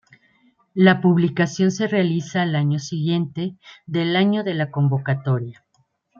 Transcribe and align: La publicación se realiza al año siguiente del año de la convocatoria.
La 0.73 0.99
publicación 0.99 1.69
se 1.69 1.87
realiza 1.87 2.41
al 2.41 2.55
año 2.55 2.79
siguiente 2.79 3.55
del 3.85 4.15
año 4.15 4.43
de 4.43 4.55
la 4.55 4.71
convocatoria. 4.71 5.63